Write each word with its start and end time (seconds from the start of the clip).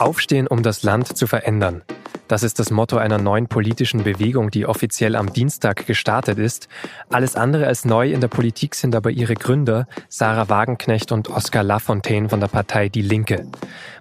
Aufstehen, 0.00 0.46
um 0.46 0.62
das 0.62 0.82
Land 0.82 1.16
zu 1.16 1.26
verändern. 1.26 1.82
Das 2.28 2.42
ist 2.42 2.58
das 2.58 2.70
Motto 2.70 2.98
einer 2.98 3.16
neuen 3.16 3.48
politischen 3.48 4.04
Bewegung, 4.04 4.50
die 4.50 4.66
offiziell 4.66 5.16
am 5.16 5.32
Dienstag 5.32 5.86
gestartet 5.86 6.38
ist. 6.38 6.68
Alles 7.08 7.36
andere 7.36 7.66
als 7.66 7.86
neu 7.86 8.12
in 8.12 8.20
der 8.20 8.28
Politik 8.28 8.74
sind 8.74 8.94
aber 8.94 9.10
ihre 9.10 9.34
Gründer, 9.34 9.88
Sarah 10.10 10.50
Wagenknecht 10.50 11.10
und 11.10 11.30
Oskar 11.30 11.62
Lafontaine 11.62 12.28
von 12.28 12.40
der 12.40 12.48
Partei 12.48 12.90
Die 12.90 13.00
Linke. 13.00 13.46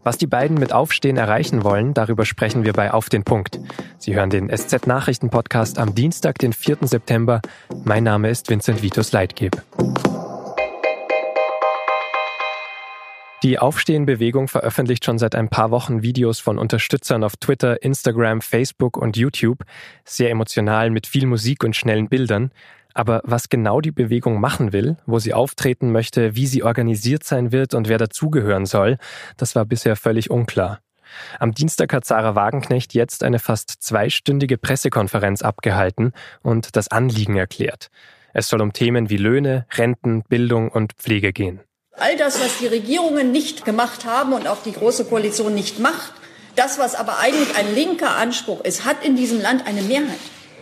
Was 0.03 0.17
die 0.17 0.27
beiden 0.27 0.57
mit 0.57 0.73
Aufstehen 0.73 1.15
erreichen 1.15 1.63
wollen, 1.63 1.93
darüber 1.93 2.25
sprechen 2.25 2.65
wir 2.65 2.73
bei 2.73 2.91
Auf 2.91 3.07
den 3.07 3.23
Punkt. 3.23 3.59
Sie 3.97 4.13
hören 4.13 4.29
den 4.29 4.49
SZ-Nachrichten-Podcast 4.49 5.79
am 5.79 5.95
Dienstag, 5.95 6.37
den 6.39 6.51
4. 6.51 6.79
September. 6.81 7.41
Mein 7.85 8.03
Name 8.03 8.29
ist 8.29 8.49
Vincent 8.49 8.83
Vitus 8.83 9.13
Leitgeb. 9.13 9.61
Die 13.47 13.59
Aufstehen-Bewegung 13.59 14.49
veröffentlicht 14.49 15.05
schon 15.05 15.19
seit 15.19 15.33
ein 15.33 15.47
paar 15.47 15.71
Wochen 15.71 16.01
Videos 16.01 16.41
von 16.41 16.59
Unterstützern 16.59 17.23
auf 17.23 17.37
Twitter, 17.37 17.81
Instagram, 17.81 18.41
Facebook 18.41 18.97
und 18.97 19.15
YouTube. 19.15 19.63
Sehr 20.03 20.31
emotional 20.31 20.89
mit 20.89 21.07
viel 21.07 21.25
Musik 21.25 21.63
und 21.63 21.73
schnellen 21.73 22.09
Bildern. 22.09 22.51
Aber 22.93 23.21
was 23.23 23.47
genau 23.47 23.79
die 23.79 23.93
Bewegung 23.93 24.41
machen 24.41 24.73
will, 24.73 24.97
wo 25.05 25.17
sie 25.19 25.33
auftreten 25.33 25.93
möchte, 25.93 26.35
wie 26.35 26.45
sie 26.45 26.61
organisiert 26.61 27.23
sein 27.23 27.53
wird 27.53 27.73
und 27.73 27.87
wer 27.87 27.97
dazugehören 27.97 28.65
soll, 28.65 28.97
das 29.37 29.55
war 29.55 29.63
bisher 29.63 29.95
völlig 29.95 30.29
unklar. 30.29 30.81
Am 31.39 31.53
Dienstag 31.53 31.93
hat 31.93 32.03
Sarah 32.03 32.35
Wagenknecht 32.35 32.93
jetzt 32.95 33.23
eine 33.23 33.39
fast 33.39 33.81
zweistündige 33.81 34.57
Pressekonferenz 34.57 35.41
abgehalten 35.41 36.11
und 36.41 36.75
das 36.75 36.89
Anliegen 36.89 37.37
erklärt. 37.37 37.91
Es 38.33 38.49
soll 38.49 38.61
um 38.61 38.73
Themen 38.73 39.09
wie 39.09 39.15
Löhne, 39.15 39.65
Renten, 39.73 40.23
Bildung 40.23 40.67
und 40.67 40.91
Pflege 40.97 41.31
gehen. 41.31 41.61
All 41.99 42.15
das, 42.15 42.39
was 42.39 42.59
die 42.59 42.67
Regierungen 42.67 43.31
nicht 43.31 43.65
gemacht 43.65 44.05
haben 44.05 44.33
und 44.33 44.47
auch 44.47 44.61
die 44.61 44.71
Große 44.71 45.05
Koalition 45.05 45.55
nicht 45.55 45.79
macht, 45.79 46.13
das, 46.55 46.77
was 46.77 46.93
aber 46.93 47.17
eigentlich 47.17 47.57
ein 47.57 47.73
linker 47.73 48.15
Anspruch 48.15 48.63
ist, 48.63 48.85
hat 48.85 49.03
in 49.03 49.15
diesem 49.15 49.41
Land 49.41 49.65
eine 49.65 49.81
Mehrheit. 49.81 50.19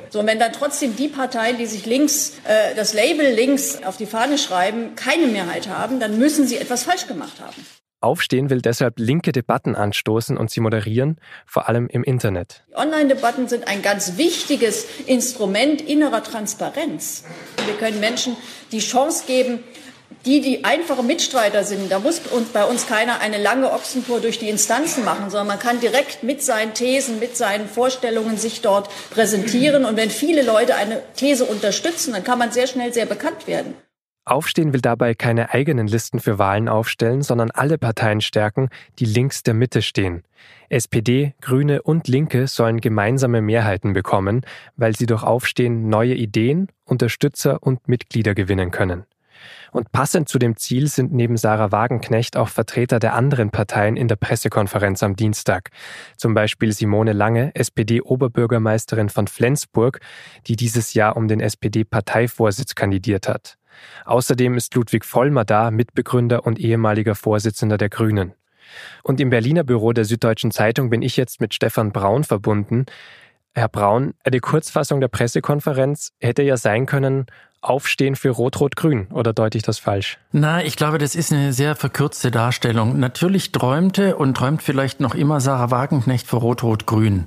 So, 0.10 0.22
und 0.22 0.28
wenn 0.28 0.40
dann 0.40 0.54
trotzdem 0.54 0.96
die 0.96 1.10
Parteien, 1.10 1.58
die 1.58 1.66
sich 1.66 1.86
links, 1.86 2.36
äh, 2.46 2.74
das 2.76 2.94
Label 2.94 3.34
links 3.34 3.84
auf 3.84 3.98
die 3.98 4.06
Fahne 4.06 4.38
schreiben, 4.38 4.96
keine 4.96 5.28
Mehrheit 5.28 5.68
haben, 5.68 6.00
dann 6.00 6.18
müssen 6.18 6.48
sie 6.48 6.56
etwas 6.56 6.84
falsch 6.84 7.08
gemacht 7.08 7.42
haben. 7.42 7.66
Aufstehen 8.00 8.50
will 8.50 8.62
deshalb 8.62 9.00
linke 9.00 9.32
Debatten 9.32 9.76
anstoßen 9.76 10.38
und 10.38 10.52
sie 10.52 10.62
moderieren, 10.62 11.18
vor 11.46 11.68
allem 11.68 11.88
im 11.88 12.04
Internet. 12.04 12.64
Online-Debatten 12.76 13.50
sind 13.50 13.68
ein 13.68 13.82
ganz 13.82 14.18
wichtiges 14.18 14.86
Instrument 15.08 15.82
innerer 15.82 16.24
Transparenz. 16.24 17.26
Wir 17.66 17.74
können 17.76 18.00
Menschen 18.00 18.38
die 18.72 18.80
Chance 18.80 19.24
geben, 19.28 19.64
die, 20.26 20.42
die 20.42 20.64
einfache 20.64 21.04
Mitstreiter 21.04 21.64
sind, 21.64 21.92
da 21.92 22.00
muss 22.00 22.20
uns, 22.32 22.50
bei 22.50 22.66
uns 22.66 22.88
keiner 22.88 23.20
eine 23.20 23.38
lange 23.38 23.72
Ochsentour 23.72 24.20
durch 24.20 24.40
die 24.40 24.50
Instanzen 24.50 25.06
machen, 25.06 25.30
sondern 25.30 25.48
man 25.48 25.60
kann 25.60 25.80
direkt 25.80 26.24
mit 26.24 26.44
seinen 26.44 26.74
Thesen, 26.74 27.20
mit 27.20 27.38
seinen 27.38 27.68
Vorstellungen 27.68 28.38
sich 28.38 28.62
dort 28.62 28.90
präsentieren. 29.12 29.86
Und 29.86 29.98
wenn 29.98 30.10
viele 30.10 30.42
Leute 30.42 30.76
eine 30.76 31.02
These 31.16 31.46
unterstützen, 31.46 32.14
dann 32.14 32.24
kann 32.24 32.40
man 32.40 32.52
sehr 32.52 32.68
schnell 32.68 32.94
sehr 32.94 33.06
bekannt 33.06 33.48
werden. 33.48 33.76
Aufstehen 34.28 34.74
will 34.74 34.82
dabei 34.82 35.14
keine 35.14 35.54
eigenen 35.54 35.88
Listen 35.88 36.20
für 36.20 36.40
Wahlen 36.40 36.68
aufstellen, 36.68 37.22
sondern 37.22 37.52
alle 37.52 37.78
Parteien 37.78 38.22
stärken, 38.22 38.70
die 38.98 39.06
links 39.06 39.44
der 39.44 39.54
Mitte 39.54 39.84
stehen. 39.84 40.24
SPD, 40.70 41.36
Grüne 41.42 41.84
und 41.84 42.08
Linke 42.08 42.48
sollen 42.48 42.82
gemeinsame 42.82 43.42
Mehrheiten 43.42 43.94
bekommen, 43.94 44.44
weil 44.76 44.96
sie 44.96 45.06
durch 45.06 45.22
Aufstehen 45.22 45.90
neue 45.90 46.16
Ideen, 46.16 46.70
Unterstützer 46.86 47.62
und 47.62 47.88
Mitglieder 47.88 48.34
gewinnen 48.34 48.72
können. 48.72 49.06
Und 49.72 49.92
passend 49.92 50.30
zu 50.30 50.40
dem 50.40 50.56
Ziel 50.58 50.88
sind 50.88 51.14
neben 51.14 51.38
Sarah 51.38 51.72
Wagenknecht 51.72 52.38
auch 52.38 52.50
Vertreter 52.50 53.00
der 53.00 53.14
anderen 53.14 53.50
Parteien 53.50 53.98
in 53.98 54.08
der 54.08 54.16
Pressekonferenz 54.16 55.04
am 55.04 55.16
Dienstag. 55.16 55.70
Zum 56.18 56.34
Beispiel 56.34 56.72
Simone 56.72 57.14
Lange, 57.14 57.54
SPD-Oberbürgermeisterin 57.56 59.10
von 59.10 59.28
Flensburg, 59.28 60.00
die 60.48 60.56
dieses 60.56 60.94
Jahr 60.94 61.18
um 61.18 61.28
den 61.28 61.40
SPD-Parteivorsitz 61.40 62.76
kandidiert 62.76 63.28
hat. 63.28 63.58
Außerdem 64.06 64.56
ist 64.56 64.74
Ludwig 64.76 65.06
Vollmer 65.06 65.46
da, 65.46 65.72
Mitbegründer 65.72 66.46
und 66.46 66.60
ehemaliger 66.60 67.16
Vorsitzender 67.16 67.78
der 67.78 67.90
Grünen. 67.90 68.34
Und 69.04 69.20
im 69.20 69.30
Berliner 69.30 69.64
Büro 69.64 69.94
der 69.94 70.06
Süddeutschen 70.06 70.52
Zeitung 70.52 70.90
bin 70.90 71.02
ich 71.02 71.18
jetzt 71.18 71.42
mit 71.42 71.54
Stefan 71.54 71.92
Braun 71.92 72.24
verbunden. 72.24 72.86
Herr 73.54 73.70
Braun, 73.70 74.14
eine 74.24 74.40
Kurzfassung 74.40 75.00
der 75.00 75.08
Pressekonferenz 75.08 76.12
hätte 76.20 76.44
ja 76.44 76.58
sein 76.58 76.86
können, 76.86 77.26
Aufstehen 77.66 78.16
für 78.16 78.30
Rot-Rot-Grün 78.30 79.08
oder 79.12 79.34
deute 79.34 79.58
ich 79.58 79.64
das 79.64 79.80
falsch? 79.80 80.20
Na, 80.32 80.64
ich 80.64 80.76
glaube, 80.76 81.00
das 81.00 81.16
ist 81.16 81.34
eine 81.34 81.52
sehr 81.52 81.76
verkürzte 81.76 82.30
Darstellung. 82.30 83.00
Natürlich 83.00 83.52
träumte 83.52 84.18
und 84.18 84.38
träumt 84.38 84.62
vielleicht 84.62 85.00
noch 85.00 85.16
immer 85.16 85.40
Sarah 85.40 85.72
Wagenknecht 85.72 86.28
für 86.28 86.36
Rot-Rot-Grün. 86.36 87.26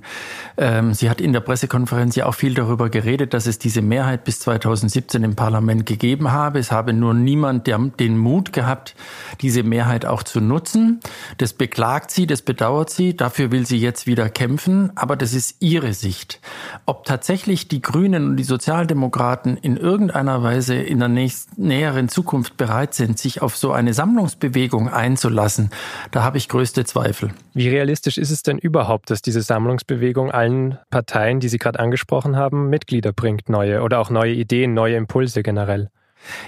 Ähm, 0.57 0.95
sie 0.95 1.11
hat 1.11 1.21
in 1.21 1.33
der 1.33 1.41
Pressekonferenz 1.41 2.15
ja 2.15 2.27
auch 2.27 2.35
viel 2.35 2.55
darüber 2.55 2.89
geredet, 2.89 3.35
dass 3.35 3.47
es 3.47 3.59
diese 3.59 3.83
Mehrheit 3.83 4.23
bis 4.23 4.39
2017 4.41 5.25
im 5.25 5.35
Parlament 5.35 5.87
gegeben 5.87 6.31
habe. 6.31 6.61
Es 6.61 6.71
habe 6.71 6.93
nur 6.93 7.15
niemand 7.15 7.67
der, 7.67 7.79
den 7.79 8.17
Mut 8.17 8.53
gehabt, 8.53 8.95
diese 9.41 9.65
Mehrheit 9.65 10.07
auch 10.07 10.23
zu 10.23 10.41
nutzen. 10.41 11.01
Das 11.39 11.53
beklagt 11.53 12.13
sie, 12.13 12.29
das 12.29 12.43
bedauert 12.43 12.91
sie. 12.91 13.17
Dafür 13.17 13.51
will 13.51 13.67
sie 13.67 13.79
jetzt 13.79 14.07
wieder 14.07 14.29
kämpfen. 14.29 14.93
Aber 14.95 15.17
das 15.17 15.35
ist 15.35 15.57
ihre 15.59 15.95
Sicht. 15.95 16.41
Ob 16.87 17.05
tatsächlich 17.05 17.67
die 17.67 17.83
Grünen 17.83 18.31
und 18.31 18.37
die 18.37 18.45
Sozialdemokraten 18.45 19.57
in 19.57 19.77
irgendeiner 19.77 20.28
irgendeiner 20.29 20.43
Weise 20.43 20.75
in 20.75 20.99
der 20.99 21.09
nächsten, 21.09 21.67
näheren 21.67 22.09
Zukunft 22.09 22.57
bereit 22.57 22.95
sind, 22.95 23.19
sich 23.19 23.41
auf 23.43 23.57
so 23.57 23.73
eine 23.73 23.95
Sammlungsbewegung 23.95 24.89
einzulassen, 24.89 25.71
da 26.11 26.23
habe 26.23 26.37
ich 26.37 26.49
größte 26.49 26.85
Zweifel. 26.85 27.31
Wie 27.55 27.69
realistisch 27.69 28.19
ist 28.19 28.31
es 28.31 28.43
denn 28.43 28.59
überhaupt, 28.59 29.11
dass 29.11 29.23
diese 29.23 29.43
Sammlungsbewegung 29.43 30.31
allen 30.31 30.79
Parteien, 30.91 31.41
die 31.41 31.49
Sie 31.49 31.59
gerade 31.59 31.81
angesprochen 31.81 32.37
haben, 32.37 32.69
Mitglieder 32.69 33.13
bringt, 33.13 33.49
neue 33.49 33.83
oder 33.83 34.01
auch 34.01 34.11
neue 34.11 34.33
Ideen, 34.33 34.75
neue 34.75 34.97
Impulse 34.97 35.43
generell? 35.43 35.91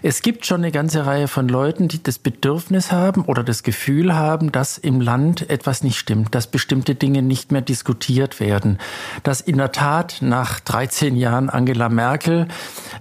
Es 0.03 0.23
gibt 0.23 0.47
schon 0.47 0.63
eine 0.63 0.73
ganze 0.73 1.07
Reihe 1.07 1.29
von 1.29 1.49
Leuten, 1.49 1.89
die 1.89 2.03
das 2.03 2.19
Bedürfnis 2.19 2.93
haben 2.93 3.23
oder 3.23 3.43
das 3.43 3.63
Gefühl 3.63 4.15
haben, 4.15 4.53
dass 4.53 4.79
im 4.79 5.01
Land 5.01 5.49
etwas 5.51 5.83
nicht 5.83 5.99
stimmt, 5.99 6.35
dass 6.35 6.47
bestimmte 6.47 6.95
Dinge 6.95 7.23
nicht 7.23 7.53
mehr 7.53 7.61
diskutiert 7.61 8.41
werden, 8.41 8.79
dass 9.23 9.41
in 9.41 9.59
der 9.59 9.73
Tat 9.73 10.19
nach 10.21 10.61
13 10.61 11.17
Jahren 11.17 11.51
Angela 11.51 11.89
Merkel 11.89 12.49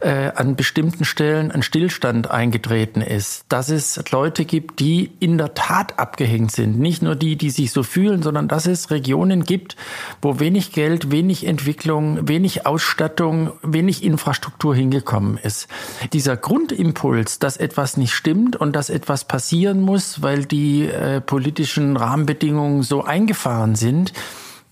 äh, 0.01 0.31
an 0.35 0.55
bestimmten 0.55 1.05
Stellen 1.05 1.51
ein 1.51 1.63
Stillstand 1.63 2.31
eingetreten 2.31 3.01
ist, 3.01 3.45
dass 3.49 3.69
es 3.69 4.01
Leute 4.11 4.45
gibt, 4.45 4.79
die 4.79 5.11
in 5.19 5.37
der 5.37 5.53
Tat 5.53 5.99
abgehängt 5.99 6.51
sind, 6.51 6.79
nicht 6.79 7.01
nur 7.01 7.15
die, 7.15 7.35
die 7.35 7.49
sich 7.49 7.71
so 7.71 7.83
fühlen, 7.83 8.21
sondern 8.23 8.47
dass 8.47 8.65
es 8.65 8.91
Regionen 8.91 9.43
gibt, 9.43 9.75
wo 10.21 10.39
wenig 10.39 10.71
Geld, 10.71 11.11
wenig 11.11 11.45
Entwicklung, 11.45 12.27
wenig 12.27 12.65
Ausstattung, 12.65 13.51
wenig 13.61 14.03
Infrastruktur 14.03 14.75
hingekommen 14.75 15.37
ist. 15.37 15.67
Dieser 16.13 16.37
Grund 16.37 16.58
Grundimpuls, 16.59 17.39
dass 17.39 17.55
etwas 17.55 17.95
nicht 17.95 18.13
stimmt 18.13 18.57
und 18.57 18.75
dass 18.75 18.89
etwas 18.89 19.23
passieren 19.23 19.79
muss, 19.79 20.21
weil 20.21 20.43
die 20.43 20.87
äh, 20.87 21.21
politischen 21.21 21.95
Rahmenbedingungen 21.95 22.83
so 22.83 23.03
eingefahren 23.03 23.75
sind, 23.75 24.11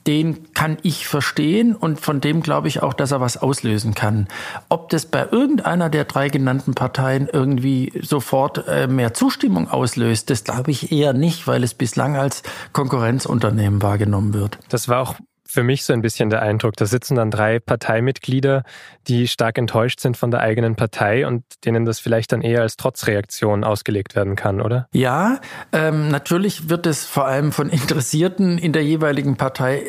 den 0.06 0.52
kann 0.54 0.78
ich 0.84 1.08
verstehen 1.08 1.76
und 1.76 2.00
von 2.00 2.20
dem 2.20 2.42
glaube 2.42 2.68
ich 2.68 2.84
auch, 2.84 2.94
dass 2.94 3.12
er 3.12 3.22
was 3.22 3.38
auslösen 3.38 3.94
kann. 3.94 4.28
Ob 4.68 4.90
das 4.90 5.06
bei 5.06 5.28
irgendeiner 5.32 5.90
der 5.90 6.04
drei 6.04 6.28
genannten 6.28 6.74
Parteien 6.74 7.30
irgendwie 7.32 7.94
sofort 8.02 8.68
äh, 8.68 8.88
mehr 8.88 9.14
Zustimmung 9.14 9.70
auslöst, 9.70 10.30
das 10.30 10.44
glaube 10.44 10.72
ich 10.72 10.92
eher 10.92 11.14
nicht, 11.14 11.48
weil 11.48 11.64
es 11.64 11.74
bislang 11.74 12.18
als 12.18 12.44
Konkurrenzunternehmen 12.74 13.82
wahrgenommen 13.82 14.34
wird. 14.34 14.60
Das 14.68 14.90
war 14.90 15.02
auch 15.02 15.16
für 15.58 15.64
mich 15.64 15.86
so 15.86 15.94
ein 15.94 16.04
bisschen 16.04 16.30
der 16.30 16.44
Eindruck. 16.44 16.76
Da 16.76 16.86
sitzen 16.86 17.16
dann 17.16 17.32
drei 17.32 17.58
Parteimitglieder, 17.58 18.62
die 19.08 19.28
stark 19.28 19.58
enttäuscht 19.58 20.00
sind 20.00 20.16
von 20.16 20.30
der 20.30 20.42
eigenen 20.42 20.76
Partei 20.76 21.26
und 21.26 21.44
denen 21.66 21.84
das 21.84 22.00
vielleicht 22.00 22.32
dann 22.32 22.44
eher 22.44 22.62
als 22.62 22.78
Trotzreaktion 22.78 23.64
ausgelegt 23.64 24.16
werden 24.16 24.36
kann, 24.36 24.62
oder? 24.62 24.88
Ja, 24.92 25.40
ähm, 25.74 26.10
natürlich 26.10 26.70
wird 26.70 26.86
es 26.86 27.06
vor 27.06 27.26
allem 27.26 27.52
von 27.52 27.70
Interessierten 27.70 28.60
in 28.60 28.72
der 28.72 28.84
jeweiligen 28.84 29.36
Partei 29.36 29.82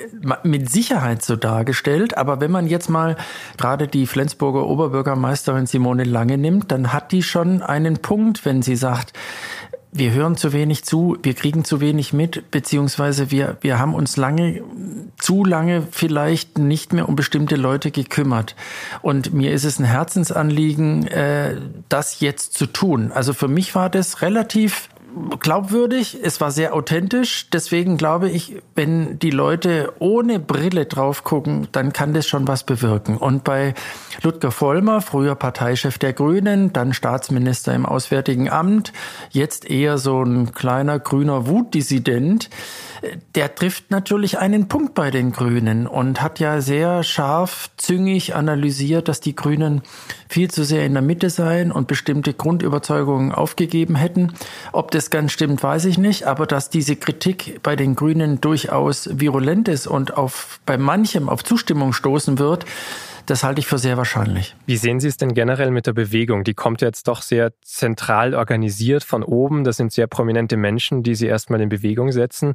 mit 0.42 0.70
Sicherheit 0.70 1.22
so 1.22 1.36
dargestellt. 1.36 2.16
Aber 2.16 2.40
wenn 2.40 2.50
man 2.50 2.66
jetzt 2.66 2.88
mal 2.88 3.16
gerade 3.58 3.88
die 3.88 4.06
Flensburger 4.06 4.66
Oberbürgermeisterin 4.66 5.66
Simone 5.66 6.04
Lange 6.04 6.38
nimmt, 6.38 6.72
dann 6.72 6.94
hat 6.94 7.12
die 7.12 7.22
schon 7.22 7.60
einen 7.60 7.98
Punkt, 7.98 8.46
wenn 8.46 8.62
sie 8.62 8.76
sagt, 8.76 9.12
wir 9.90 10.12
hören 10.12 10.36
zu 10.36 10.52
wenig 10.52 10.84
zu, 10.84 11.16
wir 11.22 11.34
kriegen 11.34 11.64
zu 11.64 11.80
wenig 11.80 12.12
mit, 12.12 12.50
beziehungsweise 12.50 13.30
wir, 13.30 13.56
wir 13.62 13.78
haben 13.78 13.94
uns 13.94 14.16
lange, 14.16 14.62
zu 15.18 15.44
lange 15.44 15.86
vielleicht 15.90 16.58
nicht 16.58 16.92
mehr 16.92 17.08
um 17.08 17.16
bestimmte 17.16 17.56
Leute 17.56 17.90
gekümmert. 17.90 18.54
Und 19.00 19.32
mir 19.32 19.52
ist 19.52 19.64
es 19.64 19.78
ein 19.78 19.84
Herzensanliegen, 19.84 21.06
äh, 21.06 21.56
das 21.88 22.20
jetzt 22.20 22.54
zu 22.54 22.66
tun. 22.66 23.12
Also 23.12 23.32
für 23.32 23.48
mich 23.48 23.74
war 23.74 23.88
das 23.88 24.20
relativ 24.20 24.88
glaubwürdig, 25.40 26.18
es 26.22 26.40
war 26.40 26.50
sehr 26.50 26.74
authentisch. 26.74 27.48
Deswegen 27.50 27.96
glaube 27.96 28.28
ich, 28.28 28.56
wenn 28.74 29.18
die 29.18 29.30
Leute 29.30 29.92
ohne 29.98 30.38
Brille 30.38 30.86
drauf 30.86 31.24
gucken, 31.24 31.68
dann 31.72 31.92
kann 31.92 32.14
das 32.14 32.26
schon 32.26 32.46
was 32.48 32.64
bewirken. 32.64 33.16
Und 33.16 33.44
bei 33.44 33.74
Ludger 34.22 34.50
Vollmer, 34.50 35.00
früher 35.00 35.34
Parteichef 35.34 35.98
der 35.98 36.12
Grünen, 36.12 36.72
dann 36.72 36.92
Staatsminister 36.92 37.74
im 37.74 37.86
Auswärtigen 37.86 38.48
Amt, 38.48 38.92
jetzt 39.30 39.68
eher 39.68 39.98
so 39.98 40.22
ein 40.22 40.52
kleiner 40.52 40.98
grüner 40.98 41.46
Wutdissident, 41.46 42.50
der 43.34 43.54
trifft 43.54 43.90
natürlich 43.90 44.38
einen 44.38 44.68
Punkt 44.68 44.94
bei 44.94 45.10
den 45.10 45.32
Grünen 45.32 45.86
und 45.86 46.20
hat 46.20 46.40
ja 46.40 46.60
sehr 46.60 47.02
scharf, 47.02 47.70
züngig 47.76 48.34
analysiert, 48.34 49.08
dass 49.08 49.20
die 49.20 49.36
Grünen 49.36 49.82
viel 50.28 50.50
zu 50.50 50.64
sehr 50.64 50.84
in 50.84 50.94
der 50.94 51.02
Mitte 51.02 51.30
seien 51.30 51.72
und 51.72 51.88
bestimmte 51.88 52.34
Grundüberzeugungen 52.34 53.32
aufgegeben 53.32 53.96
hätten. 53.96 54.32
Ob 54.72 54.90
das 54.90 55.10
ganz 55.10 55.32
stimmt, 55.32 55.62
weiß 55.62 55.84
ich 55.86 55.98
nicht, 55.98 56.24
aber 56.24 56.46
dass 56.46 56.70
diese 56.70 56.96
Kritik 56.96 57.60
bei 57.62 57.76
den 57.76 57.94
Grünen 57.94 58.40
durchaus 58.40 59.08
virulent 59.12 59.68
ist 59.68 59.86
und 59.86 60.16
auf, 60.16 60.60
bei 60.66 60.76
manchem 60.76 61.28
auf 61.28 61.44
Zustimmung 61.44 61.92
stoßen 61.92 62.38
wird, 62.38 62.64
das 63.28 63.44
halte 63.44 63.60
ich 63.60 63.66
für 63.66 63.76
sehr 63.76 63.98
wahrscheinlich. 63.98 64.56
Wie 64.64 64.78
sehen 64.78 65.00
Sie 65.00 65.08
es 65.08 65.18
denn 65.18 65.34
generell 65.34 65.70
mit 65.70 65.86
der 65.86 65.92
Bewegung? 65.92 66.44
Die 66.44 66.54
kommt 66.54 66.80
jetzt 66.80 67.08
doch 67.08 67.20
sehr 67.20 67.52
zentral 67.60 68.34
organisiert 68.34 69.04
von 69.04 69.22
oben. 69.22 69.64
Das 69.64 69.76
sind 69.76 69.92
sehr 69.92 70.06
prominente 70.06 70.56
Menschen, 70.56 71.02
die 71.02 71.14
Sie 71.14 71.26
erstmal 71.26 71.60
in 71.60 71.68
Bewegung 71.68 72.10
setzen. 72.10 72.54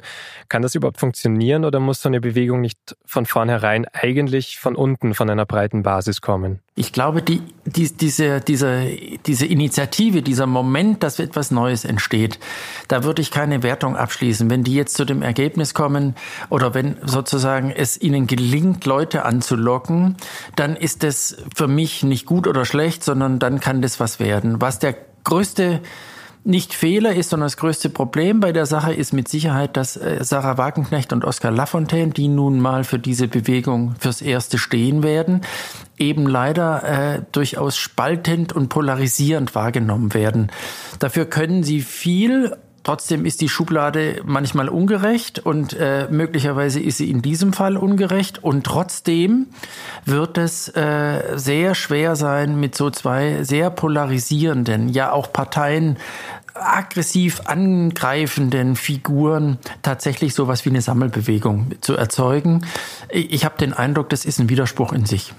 Kann 0.50 0.64
das 0.64 0.74
überhaupt 0.74 1.00
funktionieren 1.00 1.64
oder 1.64 1.80
muss 1.80 2.02
so 2.02 2.10
eine 2.10 2.20
Bewegung 2.20 2.62
nicht 2.62 2.98
von 3.06 3.28
vornherein 3.28 3.86
eigentlich 3.94 4.58
von 4.58 4.76
unten, 4.76 5.14
von 5.14 5.30
einer 5.30 5.46
breiten 5.46 5.84
Basis 5.84 6.22
kommen? 6.22 6.60
Ich 6.76 6.92
glaube, 6.92 7.22
die, 7.22 7.44
die, 7.66 7.96
diese, 7.96 8.42
diese, 8.42 8.88
diese 9.28 9.46
Initiative, 9.46 10.24
dieser 10.24 10.48
Moment, 10.48 11.04
dass 11.04 11.20
etwas 11.20 11.52
Neues 11.52 11.86
entsteht, 11.86 12.40
da 12.88 13.04
würde 13.04 13.22
ich 13.22 13.30
keine 13.30 13.62
Wertung 13.62 13.96
abschließen. 13.96 14.50
Wenn 14.50 14.64
die 14.64 14.74
jetzt 14.74 14.96
zu 14.96 15.06
dem 15.06 15.22
Ergebnis 15.22 15.76
kommen 15.76 16.16
oder 16.50 16.74
wenn 16.74 16.98
sozusagen 17.04 17.70
es 17.70 18.02
ihnen 18.02 18.26
gelingt, 18.26 18.86
Leute 18.86 19.24
anzulocken, 19.24 20.18
dann 20.64 20.78
ist 20.78 21.04
das 21.04 21.36
für 21.54 21.68
mich 21.68 22.04
nicht 22.04 22.26
gut 22.26 22.48
oder 22.48 22.64
schlecht, 22.64 23.04
sondern 23.04 23.38
dann 23.38 23.60
kann 23.60 23.82
das 23.82 24.00
was 24.00 24.22
werden. 24.22 24.62
Was 24.62 24.80
der 24.80 24.96
größte 25.26 25.82
nicht 26.46 26.74
Fehler 26.74 27.14
ist, 27.14 27.32
sondern 27.32 27.48
das 27.48 27.58
größte 27.58 27.90
Problem 27.90 28.40
bei 28.40 28.54
der 28.54 28.66
Sache 28.66 28.94
ist 28.94 29.12
mit 29.12 29.28
Sicherheit, 29.28 29.76
dass 29.76 29.98
äh, 29.98 30.24
Sarah 30.24 30.58
Wagenknecht 30.58 31.12
und 31.12 31.26
Oskar 31.26 31.52
Lafontaine, 31.52 32.14
die 32.14 32.30
nun 32.30 32.62
mal 32.62 32.86
für 32.86 32.98
diese 32.98 33.28
Bewegung 33.28 33.96
fürs 34.00 34.22
Erste 34.22 34.58
stehen 34.58 35.04
werden, 35.04 35.42
eben 35.98 36.28
leider 36.28 36.84
äh, 36.84 37.22
durchaus 37.34 37.76
spaltend 37.76 38.54
und 38.54 38.70
polarisierend 38.70 39.56
wahrgenommen 39.56 40.14
werden. 40.14 40.50
Dafür 41.00 41.26
können 41.26 41.64
sie 41.64 41.82
viel, 41.82 42.56
Trotzdem 42.84 43.26
ist 43.26 43.40
die 43.40 43.48
Schublade 43.48 44.22
manchmal 44.26 44.68
ungerecht 44.68 45.40
und 45.40 45.74
äh, 45.74 46.08
möglicherweise 46.10 46.82
ist 46.82 46.98
sie 46.98 47.10
in 47.10 47.22
diesem 47.22 47.54
Fall 47.54 47.78
ungerecht. 47.78 48.44
Und 48.44 48.66
trotzdem 48.66 49.48
wird 50.06 50.38
es 50.38 50.68
äh, 50.70 51.38
sehr 51.38 51.76
schwer 51.76 52.16
sein, 52.18 52.60
mit 52.60 52.76
so 52.76 52.90
zwei 52.90 53.44
sehr 53.44 53.70
polarisierenden, 53.70 54.90
ja 54.90 55.12
auch 55.12 55.32
Parteien 55.32 55.98
aggressiv 56.54 57.42
angreifenden 57.46 58.76
Figuren 58.76 59.58
tatsächlich 59.82 60.34
sowas 60.36 60.66
wie 60.66 60.70
eine 60.70 60.82
Sammelbewegung 60.82 61.72
zu 61.82 61.96
erzeugen. 61.96 62.66
Ich 63.10 63.46
habe 63.46 63.58
den 63.58 63.74
Eindruck, 63.74 64.10
das 64.10 64.26
ist 64.26 64.40
ein 64.40 64.50
Widerspruch 64.50 64.94
in 64.94 65.06
sich. 65.06 65.34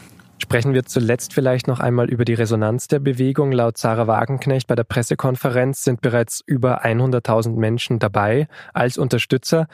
Sprechen 0.55 0.73
wir 0.73 0.85
zuletzt 0.85 1.33
vielleicht 1.33 1.67
noch 1.67 1.81
einmal 1.81 2.09
über 2.09 2.25
die 2.25 2.35
Resonanz 2.35 2.87
der 2.87 3.01
Bewegung. 3.01 3.51
Laut 3.51 3.77
Sarah 3.77 4.07
Wagenknecht 4.07 4.69
bei 4.69 4.77
der 4.77 4.85
Pressekonferenz 4.85 5.83
sind 5.83 6.01
bereits 6.01 6.45
über 6.47 6.85
100.000 6.85 7.57
Menschen 7.57 7.99
dabei 7.99 8.47
als 8.73 8.97
Unterstützer. 8.97 9.67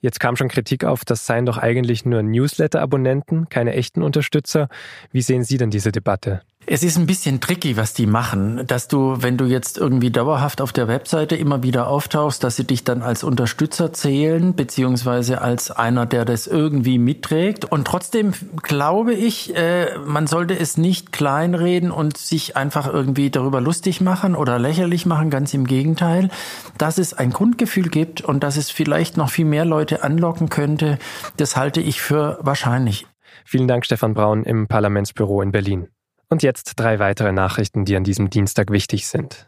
Jetzt 0.00 0.20
kam 0.20 0.36
schon 0.36 0.46
Kritik 0.46 0.84
auf, 0.84 1.04
das 1.04 1.26
seien 1.26 1.44
doch 1.44 1.58
eigentlich 1.58 2.04
nur 2.04 2.22
Newsletter-Abonnenten, 2.22 3.48
keine 3.48 3.72
echten 3.72 4.00
Unterstützer. 4.00 4.68
Wie 5.10 5.22
sehen 5.22 5.42
Sie 5.42 5.56
denn 5.56 5.70
diese 5.70 5.90
Debatte? 5.90 6.42
Es 6.70 6.82
ist 6.82 6.98
ein 6.98 7.06
bisschen 7.06 7.40
tricky, 7.40 7.78
was 7.78 7.94
die 7.94 8.06
machen, 8.06 8.66
dass 8.66 8.88
du, 8.88 9.22
wenn 9.22 9.38
du 9.38 9.46
jetzt 9.46 9.78
irgendwie 9.78 10.10
dauerhaft 10.10 10.60
auf 10.60 10.70
der 10.70 10.86
Webseite 10.86 11.34
immer 11.34 11.62
wieder 11.62 11.88
auftauchst, 11.88 12.44
dass 12.44 12.56
sie 12.56 12.64
dich 12.64 12.84
dann 12.84 13.00
als 13.00 13.24
Unterstützer 13.24 13.94
zählen, 13.94 14.54
beziehungsweise 14.54 15.40
als 15.40 15.70
einer, 15.70 16.04
der 16.04 16.26
das 16.26 16.46
irgendwie 16.46 16.98
mitträgt. 16.98 17.64
Und 17.64 17.86
trotzdem 17.86 18.34
glaube 18.62 19.14
ich, 19.14 19.56
äh, 19.56 19.96
man 20.04 20.26
sollte 20.26 20.58
es 20.58 20.76
nicht 20.76 21.10
kleinreden 21.10 21.90
und 21.90 22.18
sich 22.18 22.54
einfach 22.54 22.86
irgendwie 22.86 23.30
darüber 23.30 23.62
lustig 23.62 24.02
machen 24.02 24.34
oder 24.34 24.58
lächerlich 24.58 25.06
machen, 25.06 25.30
ganz 25.30 25.54
im 25.54 25.66
Gegenteil. 25.66 26.28
Dass 26.76 26.98
es 26.98 27.14
ein 27.14 27.30
Grundgefühl 27.30 27.88
gibt 27.88 28.20
und 28.20 28.44
dass 28.44 28.58
es 28.58 28.70
vielleicht 28.70 29.16
noch 29.16 29.30
viel 29.30 29.46
mehr 29.46 29.64
Leute 29.64 30.04
anlocken 30.04 30.50
könnte, 30.50 30.98
das 31.38 31.56
halte 31.56 31.80
ich 31.80 32.02
für 32.02 32.38
wahrscheinlich. 32.42 33.06
Vielen 33.46 33.68
Dank, 33.68 33.86
Stefan 33.86 34.12
Braun 34.12 34.44
im 34.44 34.68
Parlamentsbüro 34.68 35.40
in 35.40 35.50
Berlin. 35.50 35.88
Und 36.30 36.42
jetzt 36.42 36.74
drei 36.76 36.98
weitere 36.98 37.32
Nachrichten, 37.32 37.84
die 37.84 37.96
an 37.96 38.04
diesem 38.04 38.28
Dienstag 38.28 38.70
wichtig 38.70 39.06
sind. 39.06 39.46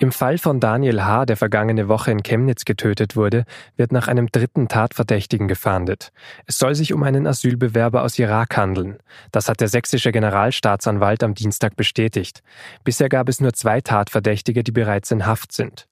Im 0.00 0.12
Fall 0.12 0.38
von 0.38 0.60
Daniel 0.60 1.02
H., 1.02 1.26
der 1.26 1.36
vergangene 1.36 1.88
Woche 1.88 2.12
in 2.12 2.22
Chemnitz 2.22 2.64
getötet 2.64 3.16
wurde, 3.16 3.44
wird 3.76 3.90
nach 3.90 4.06
einem 4.06 4.28
dritten 4.28 4.68
Tatverdächtigen 4.68 5.48
gefahndet. 5.48 6.12
Es 6.46 6.58
soll 6.58 6.76
sich 6.76 6.92
um 6.92 7.02
einen 7.02 7.26
Asylbewerber 7.26 8.04
aus 8.04 8.16
Irak 8.16 8.56
handeln. 8.56 8.98
Das 9.32 9.48
hat 9.48 9.60
der 9.60 9.66
sächsische 9.66 10.12
Generalstaatsanwalt 10.12 11.24
am 11.24 11.34
Dienstag 11.34 11.74
bestätigt. 11.74 12.44
Bisher 12.84 13.08
gab 13.08 13.28
es 13.28 13.40
nur 13.40 13.54
zwei 13.54 13.80
Tatverdächtige, 13.80 14.62
die 14.62 14.72
bereits 14.72 15.10
in 15.10 15.26
Haft 15.26 15.50
sind. 15.50 15.88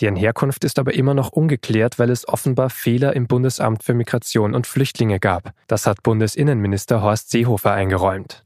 Deren 0.00 0.16
Herkunft 0.16 0.64
ist 0.64 0.78
aber 0.78 0.94
immer 0.94 1.12
noch 1.12 1.28
ungeklärt, 1.28 1.98
weil 1.98 2.10
es 2.10 2.26
offenbar 2.26 2.70
Fehler 2.70 3.14
im 3.14 3.26
Bundesamt 3.26 3.82
für 3.82 3.92
Migration 3.92 4.54
und 4.54 4.66
Flüchtlinge 4.66 5.20
gab. 5.20 5.52
Das 5.66 5.86
hat 5.86 6.02
Bundesinnenminister 6.02 7.02
Horst 7.02 7.30
Seehofer 7.30 7.72
eingeräumt. 7.72 8.44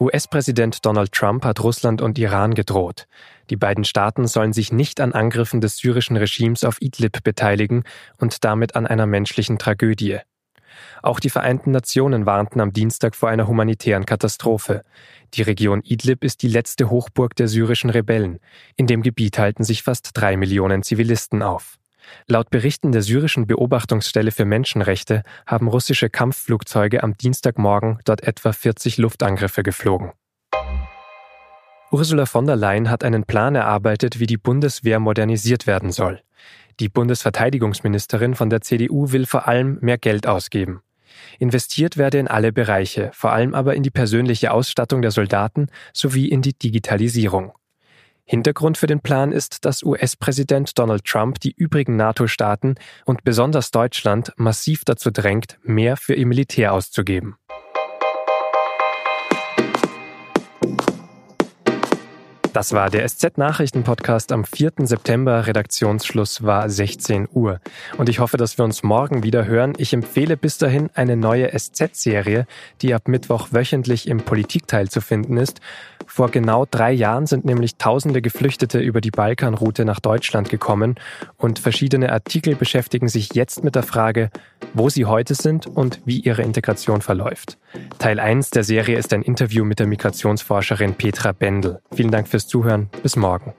US-Präsident 0.00 0.86
Donald 0.86 1.12
Trump 1.12 1.44
hat 1.44 1.62
Russland 1.62 2.00
und 2.00 2.18
Iran 2.18 2.54
gedroht. 2.54 3.06
Die 3.50 3.56
beiden 3.56 3.84
Staaten 3.84 4.28
sollen 4.28 4.52
sich 4.52 4.72
nicht 4.72 5.00
an 5.00 5.12
Angriffen 5.12 5.60
des 5.60 5.76
syrischen 5.76 6.16
Regimes 6.16 6.62
auf 6.62 6.80
Idlib 6.80 7.24
beteiligen 7.24 7.82
und 8.16 8.44
damit 8.44 8.76
an 8.76 8.86
einer 8.86 9.06
menschlichen 9.06 9.58
Tragödie. 9.58 10.20
Auch 11.02 11.20
die 11.20 11.30
Vereinten 11.30 11.70
Nationen 11.70 12.26
warnten 12.26 12.60
am 12.60 12.72
Dienstag 12.72 13.14
vor 13.14 13.28
einer 13.28 13.46
humanitären 13.46 14.06
Katastrophe. 14.06 14.82
Die 15.34 15.42
Region 15.42 15.82
Idlib 15.82 16.24
ist 16.24 16.42
die 16.42 16.48
letzte 16.48 16.90
Hochburg 16.90 17.36
der 17.36 17.48
syrischen 17.48 17.90
Rebellen. 17.90 18.38
In 18.76 18.86
dem 18.86 19.02
Gebiet 19.02 19.38
halten 19.38 19.64
sich 19.64 19.82
fast 19.82 20.10
drei 20.14 20.36
Millionen 20.36 20.82
Zivilisten 20.82 21.42
auf. 21.42 21.78
Laut 22.26 22.50
Berichten 22.50 22.92
der 22.92 23.02
syrischen 23.02 23.46
Beobachtungsstelle 23.46 24.30
für 24.30 24.44
Menschenrechte 24.44 25.22
haben 25.46 25.68
russische 25.68 26.10
Kampfflugzeuge 26.10 27.02
am 27.02 27.16
Dienstagmorgen 27.16 27.98
dort 28.04 28.22
etwa 28.22 28.52
40 28.52 28.98
Luftangriffe 28.98 29.62
geflogen. 29.62 30.12
Ursula 31.90 32.26
von 32.26 32.46
der 32.46 32.56
Leyen 32.56 32.90
hat 32.90 33.02
einen 33.02 33.24
Plan 33.24 33.54
erarbeitet, 33.54 34.18
wie 34.20 34.26
die 34.26 34.36
Bundeswehr 34.36 35.00
modernisiert 35.00 35.66
werden 35.66 35.90
soll. 35.90 36.20
Die 36.80 36.88
Bundesverteidigungsministerin 36.88 38.34
von 38.34 38.50
der 38.50 38.60
CDU 38.60 39.10
will 39.10 39.26
vor 39.26 39.48
allem 39.48 39.78
mehr 39.80 39.98
Geld 39.98 40.26
ausgeben. 40.26 40.82
Investiert 41.38 41.96
werde 41.96 42.18
in 42.18 42.28
alle 42.28 42.52
Bereiche, 42.52 43.10
vor 43.12 43.32
allem 43.32 43.54
aber 43.54 43.74
in 43.74 43.82
die 43.82 43.90
persönliche 43.90 44.52
Ausstattung 44.52 45.02
der 45.02 45.10
Soldaten 45.10 45.68
sowie 45.92 46.28
in 46.28 46.42
die 46.42 46.56
Digitalisierung. 46.56 47.52
Hintergrund 48.24 48.76
für 48.76 48.86
den 48.86 49.00
Plan 49.00 49.32
ist, 49.32 49.64
dass 49.64 49.82
US-Präsident 49.82 50.78
Donald 50.78 51.04
Trump 51.04 51.40
die 51.40 51.54
übrigen 51.56 51.96
NATO-Staaten 51.96 52.74
und 53.06 53.24
besonders 53.24 53.70
Deutschland 53.70 54.32
massiv 54.36 54.84
dazu 54.84 55.10
drängt, 55.10 55.58
mehr 55.62 55.96
für 55.96 56.14
ihr 56.14 56.26
Militär 56.26 56.74
auszugeben. 56.74 57.36
Das 62.58 62.72
war 62.72 62.90
der 62.90 63.06
SZ-Nachrichten-Podcast 63.08 64.32
am 64.32 64.42
4. 64.42 64.72
September. 64.78 65.46
Redaktionsschluss 65.46 66.42
war 66.42 66.68
16 66.68 67.28
Uhr. 67.32 67.60
Und 67.98 68.08
ich 68.08 68.18
hoffe, 68.18 68.36
dass 68.36 68.58
wir 68.58 68.64
uns 68.64 68.82
morgen 68.82 69.22
wieder 69.22 69.46
hören. 69.46 69.74
Ich 69.78 69.92
empfehle 69.92 70.36
bis 70.36 70.58
dahin 70.58 70.90
eine 70.94 71.16
neue 71.16 71.56
SZ-Serie, 71.56 72.48
die 72.82 72.94
ab 72.94 73.06
Mittwoch 73.06 73.50
wöchentlich 73.52 74.08
im 74.08 74.18
Politikteil 74.18 74.88
zu 74.88 75.00
finden 75.00 75.36
ist. 75.36 75.60
Vor 76.04 76.30
genau 76.30 76.66
drei 76.68 76.90
Jahren 76.90 77.26
sind 77.26 77.44
nämlich 77.44 77.76
tausende 77.76 78.22
Geflüchtete 78.22 78.80
über 78.80 79.00
die 79.00 79.12
Balkanroute 79.12 79.84
nach 79.84 80.00
Deutschland 80.00 80.48
gekommen 80.48 80.96
und 81.36 81.60
verschiedene 81.60 82.10
Artikel 82.10 82.56
beschäftigen 82.56 83.08
sich 83.08 83.34
jetzt 83.34 83.62
mit 83.62 83.76
der 83.76 83.84
Frage, 83.84 84.30
wo 84.74 84.88
sie 84.88 85.04
heute 85.04 85.34
sind 85.34 85.66
und 85.68 86.00
wie 86.06 86.18
ihre 86.18 86.42
Integration 86.42 87.02
verläuft. 87.02 87.58
Teil 87.98 88.18
1 88.18 88.50
der 88.50 88.64
Serie 88.64 88.96
ist 88.96 89.12
ein 89.12 89.22
Interview 89.22 89.64
mit 89.64 89.78
der 89.78 89.86
Migrationsforscherin 89.86 90.94
Petra 90.94 91.32
Bendel. 91.32 91.80
Vielen 91.94 92.10
Dank 92.10 92.26
fürs 92.26 92.47
Zuhören. 92.48 92.88
Bis 93.02 93.14
morgen. 93.14 93.52